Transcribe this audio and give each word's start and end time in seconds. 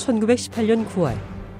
(1918년 0.00 0.88
9월) 0.88 1.14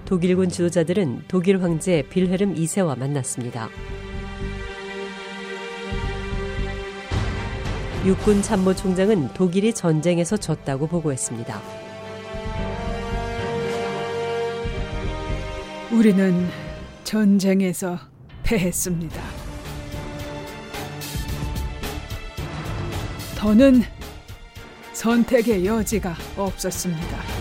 독일군 0.07 0.49
지도자들은 0.49 1.25
독일 1.29 1.62
황제 1.62 2.03
빌헤름 2.09 2.55
2세와 2.55 2.99
만났습니다. 2.99 3.69
육군 8.07 8.41
참모총장은 8.41 9.35
독일이 9.35 9.75
전쟁에서 9.75 10.39
졌다고 10.39 10.87
보고했습니다. 10.87 11.61
우리는 15.93 16.49
전쟁에서 17.05 17.99
패했습니다. 18.43 19.23
더는 23.37 23.82
선택의 24.95 25.66
여지가 25.66 26.15
없었습니다. 26.38 27.40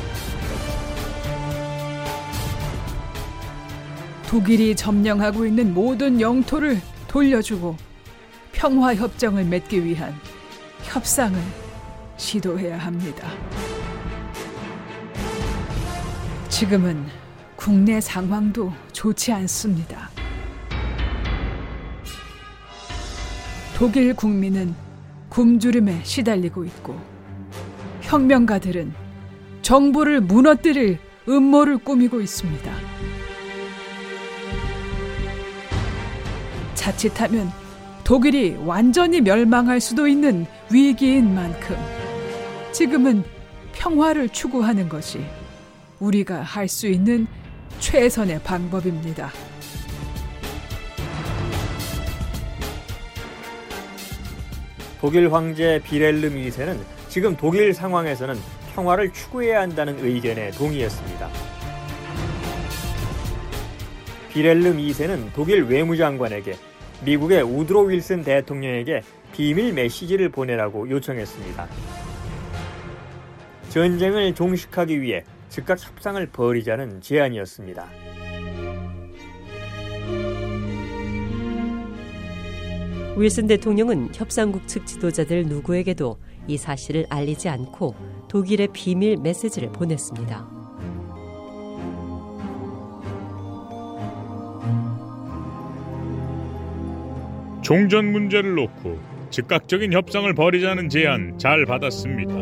독일이 4.30 4.76
점령하고 4.76 5.44
있는 5.44 5.74
모든 5.74 6.22
영토를 6.22 6.80
돌려주고 7.08 7.76
평화 8.52 8.94
협정을 8.94 9.44
맺기 9.44 9.84
위한 9.84 10.14
협상을 10.84 11.36
시도해야 12.16 12.78
합니다. 12.78 13.28
지금은 16.48 17.08
국내 17.56 18.00
상황도 18.00 18.72
좋지 18.94 19.32
않습니다. 19.32 20.12
독일 23.76 24.14
국민은 24.14 24.76
굶주림에 25.30 26.02
시달리고 26.04 26.66
있고 26.66 27.02
혁명가들은 28.02 28.94
정부를 29.64 30.22
무너뜨릴 30.22 31.00
음모를 31.28 31.80
꾸미고 31.80 32.22
있습니다. 32.22 32.89
자칫하면 36.90 37.52
독일이 38.04 38.58
완전히 38.66 39.22
멸망할 39.22 39.80
수도 39.80 40.08
있는 40.08 40.48
위기인 40.72 41.36
만큼 41.36 41.76
지금은 42.72 43.24
평화를 43.74 44.30
추구하는 44.30 44.90
것이 44.90 45.24
우리가 46.00 46.42
할 46.42 46.68
수 46.68 46.88
있는 46.88 47.28
최선의 47.80 48.42
방법입니다. 48.44 49.32
독일 55.00 55.32
황제 55.32 55.80
비렐름 55.84 56.36
2세는 56.36 56.78
지금 57.08 57.38
독일 57.38 57.74
상황에서는 57.74 58.36
평화를 58.74 59.14
추구해야 59.14 59.62
한다는 59.62 59.98
의견에 60.04 60.52
동의했습니다. 60.52 61.30
비렐름 64.30 64.78
2세는 64.78 65.34
독일 65.34 65.64
외무장관에게 65.64 66.56
미국의 67.06 67.44
우드로 67.44 67.84
윌슨 67.84 68.24
대통령에게 68.24 69.02
비밀 69.32 69.74
메시지를 69.74 70.30
보내라고 70.30 70.90
요청했습니다. 70.90 71.68
전쟁을 73.70 74.34
종식하기 74.36 75.02
위해 75.02 75.24
즉각 75.50 75.84
협상을 75.84 76.26
벌이자는 76.28 77.02
제안이었습니다. 77.02 77.88
윌슨 83.18 83.48
대통령은 83.48 84.10
협상국 84.14 84.68
측 84.68 84.86
지도자들 84.86 85.44
누구에게도 85.44 86.18
이 86.48 86.58
사실을 86.58 87.06
알리지 87.10 87.50
않고 87.50 87.96
독일의 88.30 88.70
비밀 88.74 89.18
메시지를 89.18 89.72
보냈습니다. 89.72 90.59
종전 97.70 98.12
문제를 98.12 98.56
놓고 98.56 99.00
즉각적인 99.30 99.94
협상을 99.94 100.34
벌이자는 100.34 100.90
제안 100.90 101.38
잘 101.38 101.68
받았습니다. 101.68 102.34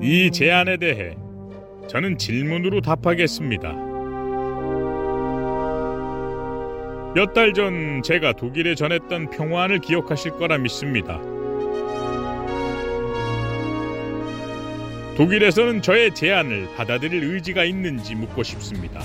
이 0.00 0.30
제안에 0.30 0.76
대해 0.76 1.16
저는 1.88 2.18
질문으로 2.18 2.82
답하겠습니다. 2.82 3.72
몇 7.16 7.34
달 7.34 7.52
전 7.52 8.00
제가 8.04 8.34
독일에 8.34 8.76
전했던 8.76 9.30
평화안을 9.30 9.80
기억하실 9.80 10.38
거라 10.38 10.56
믿습니다. 10.58 11.20
독일에서는 15.16 15.82
저의 15.82 16.14
제안을 16.14 16.68
받아들일 16.76 17.24
의지가 17.24 17.64
있는지 17.64 18.14
묻고 18.14 18.44
싶습니다. 18.44 19.00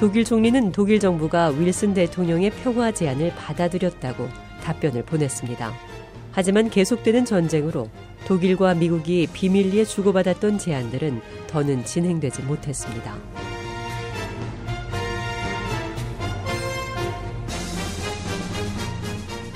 독일 0.00 0.24
총리는 0.24 0.72
독일 0.72 0.98
정부가 0.98 1.48
윌슨 1.48 1.92
대통령의 1.92 2.48
평화 2.62 2.90
제안을 2.90 3.34
받아들였다고 3.36 4.30
답변을 4.64 5.02
보냈습니다. 5.04 5.74
하지만 6.32 6.70
계속되는 6.70 7.26
전쟁으로 7.26 7.86
독일과 8.24 8.72
미국이 8.76 9.28
비밀리에 9.30 9.84
주고받았던 9.84 10.56
제안들은 10.56 11.20
더는 11.48 11.84
진행되지 11.84 12.40
못했습니다. 12.44 13.14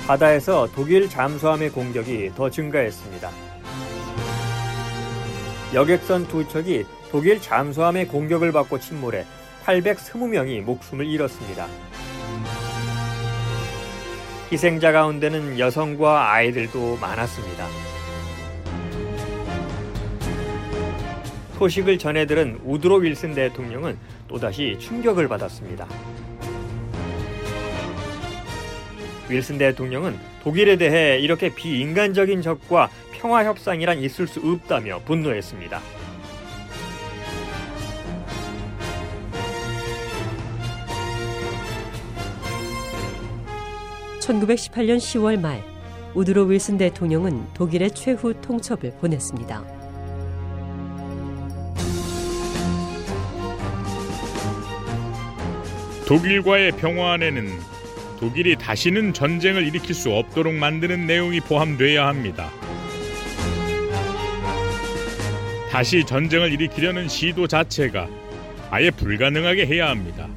바다에서 0.05 0.69
독일 0.75 1.09
잠수함의 1.09 1.71
공격이 1.71 2.33
더 2.35 2.51
증가했습니다. 2.51 3.31
여객선 5.73 6.27
두 6.27 6.47
척이 6.47 6.85
독일 7.09 7.41
잠수함의 7.41 8.07
공격을 8.09 8.51
받고 8.51 8.79
침몰해 8.79 9.25
820명이 9.65 10.61
목숨을 10.61 11.07
잃었습니다. 11.07 11.67
희생자 14.51 14.91
가운데는 14.91 15.57
여성과 15.57 16.31
아이들도 16.31 16.97
많았습니다. 16.97 17.67
소식을 21.57 21.97
전해들은 21.97 22.59
우드로 22.63 22.97
윌슨 22.97 23.33
대통령은 23.33 23.97
또다시 24.27 24.77
충격을 24.79 25.27
받았습니다. 25.27 25.87
윌슨 29.29 29.57
대통령은 29.57 30.19
독일에 30.43 30.77
대해 30.77 31.17
이렇게 31.19 31.49
비인간적인 31.49 32.43
적과 32.43 32.89
평화 33.13 33.43
협상이란 33.43 33.97
있을 33.99 34.27
수 34.27 34.39
없다며 34.41 34.99
분노했습니다. 35.05 35.81
1918년 44.25 44.97
10월 44.97 45.39
말 45.39 45.63
우드로 46.15 46.45
윌슨 46.45 46.77
대통령은 46.77 47.53
독일의 47.53 47.91
최후 47.91 48.33
통첩을 48.41 48.93
보냈습니다. 48.99 49.63
독일과의 56.07 56.71
평화 56.73 57.13
안에는 57.13 57.47
독일이 58.19 58.55
다시는 58.55 59.13
전쟁을 59.13 59.67
일으킬 59.67 59.93
수 59.93 60.11
없도록 60.11 60.53
만드는 60.53 61.05
내용이 61.05 61.41
포함돼야 61.41 62.07
합니다. 62.07 62.49
다시 65.69 66.05
전쟁을 66.05 66.53
일으키려는 66.53 67.09
시도 67.09 67.47
자체가 67.47 68.07
아예 68.71 68.89
불가능하게 68.91 69.65
해야 69.65 69.89
합니다. 69.89 70.29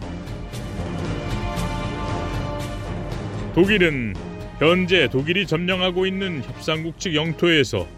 독일은 3.58 4.14
현재 4.60 5.08
독일이 5.08 5.44
점령하고 5.44 6.06
있는 6.06 6.44
협상국 6.44 7.00
측 7.00 7.16
영토에서 7.16 7.88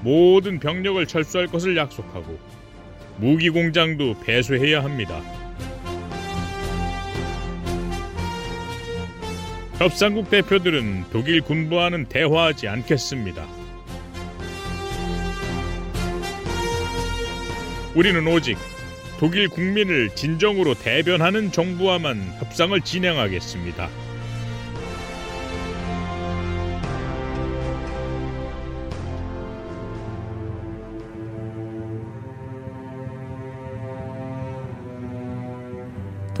모든 0.00 0.58
병력을 0.58 1.04
철수할 1.06 1.46
것을 1.46 1.76
약속하고 1.76 2.38
무기 3.18 3.50
공장도 3.50 4.20
폐쇄해야 4.20 4.82
합니다. 4.82 5.20
협상국 9.76 10.30
대표들은 10.30 11.04
독일 11.12 11.42
군부와는 11.42 12.06
대화하지 12.06 12.68
않겠습니다. 12.68 13.46
우리는 17.94 18.26
오직 18.26 18.56
독일 19.18 19.50
국민을 19.50 20.14
진정으로 20.14 20.72
대변하는 20.72 21.52
정부와만 21.52 22.36
협상을 22.38 22.80
진행하겠습니다. 22.80 24.09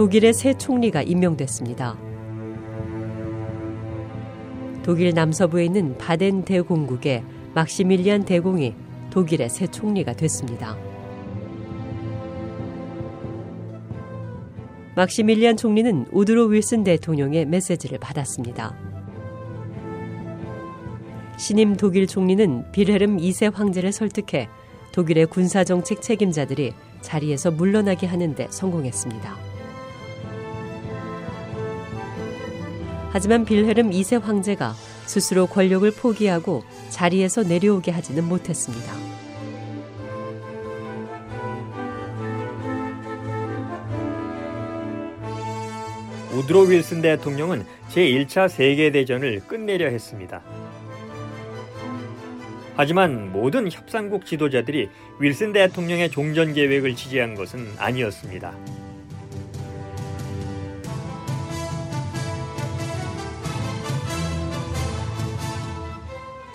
독일의 0.00 0.32
새 0.32 0.54
총리가 0.54 1.02
임명됐습니다. 1.02 1.98
독일 4.82 5.12
남서부에 5.12 5.66
있는 5.66 5.98
바덴 5.98 6.42
대공국의 6.42 7.22
막시밀리안 7.54 8.24
대공이 8.24 8.74
독일의 9.10 9.50
새 9.50 9.66
총리가 9.66 10.14
됐습니다. 10.14 10.74
막시밀리안 14.96 15.58
총리는 15.58 16.06
우드로 16.10 16.46
윌슨 16.46 16.82
대통령의 16.82 17.44
메시지를 17.44 17.98
받았습니다. 17.98 18.74
신임 21.36 21.76
독일 21.76 22.06
총리는 22.06 22.72
빌헤름 22.72 23.18
2세 23.18 23.52
황제를 23.52 23.92
설득해 23.92 24.48
독일의 24.92 25.26
군사정책 25.26 26.00
책임자들이 26.00 26.72
자리에서 27.02 27.50
물러나게 27.50 28.06
하는데 28.06 28.46
성공했습니다. 28.48 29.49
하지만 33.12 33.44
빌헤름 33.44 33.90
2세 33.90 34.20
황제가 34.20 34.74
스스로 35.06 35.46
권력을 35.46 35.90
포기하고 35.90 36.62
자리에서 36.90 37.42
내려오게 37.42 37.90
하지는 37.90 38.24
못했습니다. 38.24 38.94
우드로 46.32 46.60
윌슨 46.62 47.02
대통령은 47.02 47.66
제1차 47.90 48.48
세계대전을 48.48 49.40
끝내려 49.48 49.88
했습니다. 49.88 50.40
하지만 52.76 53.32
모든 53.32 53.70
협상국 53.70 54.24
지도자들이 54.24 54.88
윌슨 55.18 55.52
대통령의 55.52 56.10
종전 56.10 56.54
계획을 56.54 56.94
지지한 56.94 57.34
것은 57.34 57.66
아니었습니다. 57.76 58.56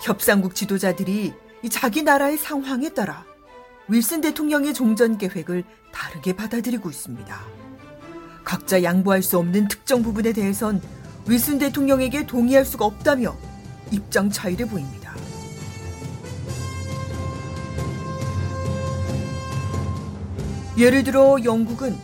협상국 0.06 0.54
지도자들이 0.54 1.34
자기 1.68 2.04
나라의 2.04 2.38
상황에 2.38 2.90
따라 2.90 3.24
윌슨 3.88 4.20
대통령의 4.20 4.72
종전 4.72 5.18
계획을 5.18 5.64
다르게 5.92 6.32
받아들이고 6.32 6.88
있습니다. 6.88 7.36
각자 8.44 8.84
양보할 8.84 9.24
수 9.24 9.36
없는 9.36 9.66
특정 9.66 10.04
부분에 10.04 10.32
대해선 10.32 10.80
윌슨 11.26 11.58
대통령에게 11.58 12.24
동의할 12.24 12.64
수가 12.64 12.84
없다며 12.84 13.36
입장 13.90 14.30
차이를 14.30 14.66
보입니다. 14.66 15.12
예를 20.78 21.02
들어 21.02 21.36
영국은 21.42 21.98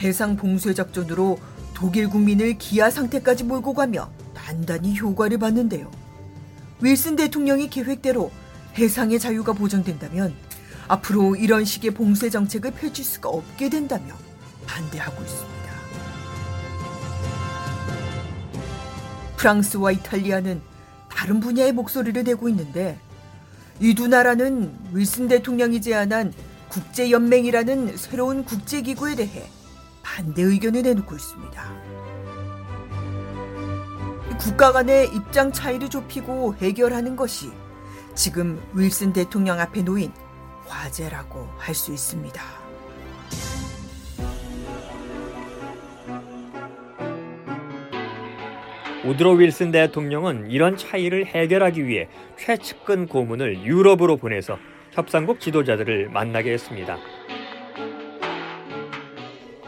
해상 0.00 0.36
봉쇄 0.36 0.72
작전으로 0.72 1.38
독일 1.74 2.08
국민을 2.08 2.58
기아 2.58 2.90
상태까지 2.90 3.42
몰고 3.42 3.74
가며 3.74 4.08
단단히 4.34 4.96
효과를 4.96 5.38
봤는데요. 5.38 6.03
윌슨 6.80 7.16
대통령의 7.16 7.70
계획대로 7.70 8.30
해상의 8.76 9.18
자유가 9.18 9.52
보장된다면 9.52 10.34
앞으로 10.88 11.36
이런 11.36 11.64
식의 11.64 11.92
봉쇄 11.92 12.28
정책을 12.28 12.72
펼칠 12.72 13.04
수가 13.04 13.28
없게 13.28 13.70
된다며 13.70 14.14
반대하고 14.66 15.22
있습니다. 15.22 15.54
프랑스와 19.36 19.92
이탈리아는 19.92 20.60
다른 21.08 21.40
분야의 21.40 21.72
목소리를 21.72 22.22
내고 22.24 22.48
있는데 22.48 22.98
이 23.80 23.94
두 23.94 24.08
나라는 24.08 24.72
윌슨 24.92 25.28
대통령이 25.28 25.80
제안한 25.80 26.32
국제연맹이라는 26.68 27.96
새로운 27.96 28.44
국제기구에 28.44 29.14
대해 29.16 29.48
반대 30.02 30.42
의견을 30.42 30.82
내놓고 30.82 31.14
있습니다. 31.14 32.03
국가 34.38 34.72
간의 34.72 35.08
입장 35.14 35.52
차이를 35.52 35.88
좁히고 35.88 36.56
해결하는 36.56 37.16
것이 37.16 37.50
지금 38.14 38.60
윌슨 38.74 39.12
대통령 39.12 39.58
앞에 39.60 39.82
놓인 39.82 40.12
과제라고 40.66 41.48
할 41.58 41.74
수 41.74 41.92
있습니다. 41.92 42.40
우드로 49.04 49.32
윌슨 49.32 49.70
대통령은 49.70 50.50
이런 50.50 50.78
차이를 50.78 51.26
해결하기 51.26 51.86
위해 51.86 52.08
최측근 52.38 53.06
고문을 53.06 53.62
유럽으로 53.62 54.16
보내서 54.16 54.58
협상국 54.92 55.40
지도자들을 55.40 56.08
만나게 56.08 56.52
했습니다. 56.52 56.96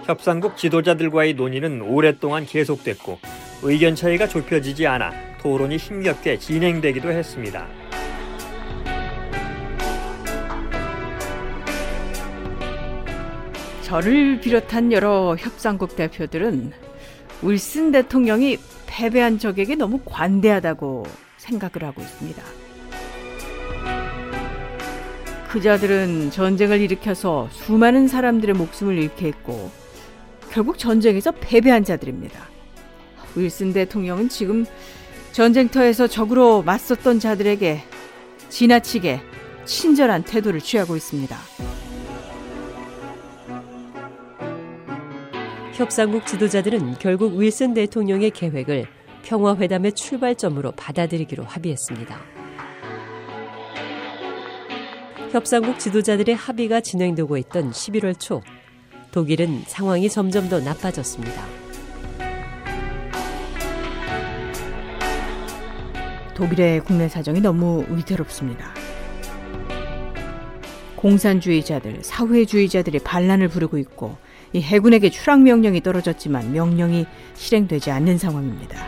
협상국 0.04 0.56
지도자들과의 0.56 1.34
논의는 1.34 1.82
오랫동안 1.82 2.46
계속됐고 2.46 3.18
의견 3.62 3.94
차이가 3.94 4.28
좁혀지지 4.28 4.86
않아 4.86 5.12
토론이 5.40 5.76
힘겹게 5.76 6.38
진행되기도 6.38 7.10
했습니다. 7.10 7.66
저를 13.82 14.40
비롯한 14.40 14.90
여러 14.90 15.36
협상국 15.38 15.94
대표들은 15.94 16.72
윌슨 17.42 17.92
대통령이 17.92 18.58
패배한 18.86 19.38
적에게 19.38 19.76
너무 19.76 20.00
관대하다고 20.04 21.06
생각을 21.36 21.86
하고 21.86 22.02
있습니다. 22.02 22.42
그자들은 25.48 26.32
전쟁을 26.32 26.80
일으켜서 26.80 27.48
수많은 27.52 28.08
사람들의 28.08 28.54
목숨을 28.56 28.98
잃게 28.98 29.28
했고 29.28 29.70
결국 30.50 30.78
전쟁에서 30.78 31.30
패배한 31.30 31.84
자들입니다. 31.84 32.55
윌슨 33.37 33.73
대통령은 33.73 34.28
지금 34.28 34.64
전쟁터에서 35.33 36.07
적으로 36.07 36.62
맞섰던 36.62 37.21
자들에게 37.21 37.83
지나치게 38.49 39.21
친절한 39.64 40.23
태도를 40.23 40.61
취하고 40.61 40.97
있습니다. 40.97 41.37
협상국 45.75 46.26
지도자들은 46.26 46.95
결국 46.99 47.37
윌슨 47.37 47.75
대통령의 47.75 48.31
계획을 48.31 48.87
평화회담의 49.25 49.93
출발점으로 49.93 50.73
받아들이기로 50.73 51.45
합의했습니다. 51.45 52.19
협상국 55.33 55.78
지도자들의 55.78 56.35
합의가 56.35 56.81
진행되고 56.81 57.37
있던 57.37 57.73
11월 57.73 58.19
초, 58.19 58.40
독일은 59.11 59.64
상황이 59.66 60.09
점점 60.09 60.49
더 60.49 60.61
나빠졌습니다. 60.61 61.65
독일의 66.37 66.81
국내 66.81 67.09
사정이 67.09 67.40
너무 67.40 67.87
위태롭습니다. 67.88 68.66
공산주의자들, 70.97 72.00
사회주의자들이 72.02 72.99
반란을 72.99 73.49
부르고 73.49 73.78
있고 73.78 74.19
이 74.52 74.61
해군에게 74.61 75.09
추락 75.09 75.40
명령이 75.40 75.81
떨어졌지만 75.81 76.52
명령이 76.52 77.07
실행되지 77.35 77.90
않는 77.90 78.19
상황입니다. 78.19 78.87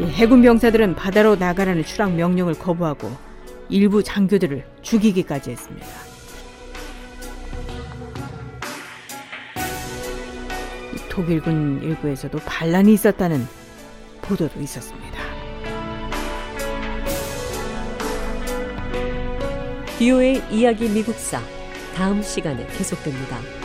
이 0.00 0.04
해군 0.04 0.42
병사들은 0.42 0.96
바다로 0.96 1.36
나가라는 1.36 1.82
추락 1.84 2.12
명령을 2.12 2.54
거부하고 2.54 3.10
일부 3.70 4.02
장교들을 4.02 4.66
죽이기까지 4.82 5.50
했습니다. 5.50 5.86
독일군 11.08 11.80
일부에서도 11.82 12.36
반란이 12.40 12.92
있었다는 12.92 13.63
보도도 14.24 14.60
있었습니다. 14.60 15.18
디오의 19.98 20.42
이야기 20.50 20.88
미국사 20.88 21.40
다음 21.94 22.22
시간에 22.22 22.66
계속됩니다. 22.76 23.63